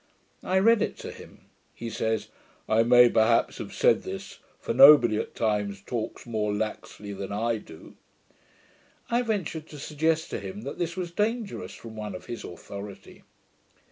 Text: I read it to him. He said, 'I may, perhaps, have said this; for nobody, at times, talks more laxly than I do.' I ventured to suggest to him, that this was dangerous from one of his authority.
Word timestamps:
I 0.43 0.57
read 0.57 0.81
it 0.81 0.97
to 1.05 1.11
him. 1.11 1.41
He 1.75 1.91
said, 1.91 2.25
'I 2.67 2.81
may, 2.85 3.07
perhaps, 3.07 3.59
have 3.59 3.71
said 3.71 4.01
this; 4.01 4.39
for 4.59 4.73
nobody, 4.73 5.17
at 5.17 5.35
times, 5.35 5.79
talks 5.79 6.25
more 6.25 6.51
laxly 6.51 7.13
than 7.13 7.31
I 7.31 7.57
do.' 7.59 7.97
I 9.11 9.21
ventured 9.21 9.67
to 9.67 9.77
suggest 9.77 10.31
to 10.31 10.39
him, 10.39 10.63
that 10.63 10.79
this 10.79 10.97
was 10.97 11.11
dangerous 11.11 11.75
from 11.75 11.95
one 11.95 12.15
of 12.15 12.25
his 12.25 12.43
authority. 12.43 13.21